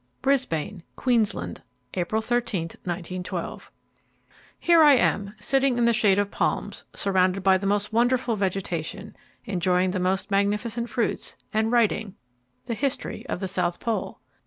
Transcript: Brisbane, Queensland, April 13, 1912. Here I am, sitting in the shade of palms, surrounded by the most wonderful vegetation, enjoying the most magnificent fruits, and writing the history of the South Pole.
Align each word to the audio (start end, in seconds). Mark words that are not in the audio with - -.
Brisbane, 0.23 0.81
Queensland, 0.95 1.61
April 1.93 2.23
13, 2.23 2.69
1912. 2.85 3.71
Here 4.57 4.81
I 4.81 4.95
am, 4.95 5.35
sitting 5.39 5.77
in 5.77 5.85
the 5.85 5.93
shade 5.93 6.17
of 6.17 6.31
palms, 6.31 6.83
surrounded 6.95 7.43
by 7.43 7.59
the 7.59 7.67
most 7.67 7.93
wonderful 7.93 8.35
vegetation, 8.35 9.15
enjoying 9.45 9.91
the 9.91 9.99
most 9.99 10.31
magnificent 10.31 10.89
fruits, 10.89 11.37
and 11.53 11.71
writing 11.71 12.15
the 12.65 12.73
history 12.73 13.27
of 13.27 13.41
the 13.41 13.47
South 13.47 13.79
Pole. 13.79 14.19